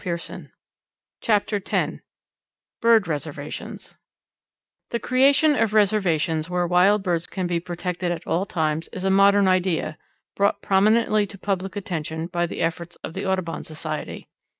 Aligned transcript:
CHAPTER 1.21 1.61
X 1.63 1.93
BIRD 2.81 3.07
RESERVATIONS 3.07 3.99
The 4.89 4.99
creation 4.99 5.55
of 5.55 5.75
reservations 5.75 6.49
where 6.49 6.65
wild 6.65 7.03
birds 7.03 7.27
can 7.27 7.45
be 7.45 7.59
protected 7.59 8.11
at 8.11 8.25
all 8.25 8.47
times 8.47 8.87
is 8.87 9.03
a 9.03 9.11
modern 9.11 9.47
idea, 9.47 9.99
brought 10.35 10.63
prominently 10.63 11.27
to 11.27 11.37
public 11.37 11.75
attention 11.75 12.25
by 12.25 12.47
the 12.47 12.61
efforts 12.61 12.95
of 13.03 13.13
the 13.13 13.27
Audubon 13.27 13.63
Society. 13.63 14.27